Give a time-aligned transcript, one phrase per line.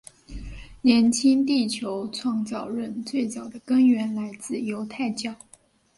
[0.81, 5.35] 年轻地球创造论最早的根源来自犹太教。